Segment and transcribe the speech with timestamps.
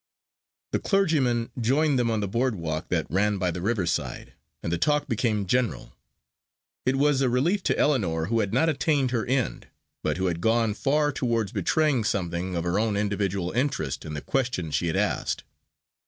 [0.71, 4.71] The clergyman joined them on the broad walk that ran by the river side, and
[4.73, 5.95] the talk became general.
[6.87, 9.67] It was a relief to Ellinor, who had not attained her end,
[10.01, 14.21] but who had gone far towards betraying something of her own individual interest in the
[14.21, 15.43] question she had asked.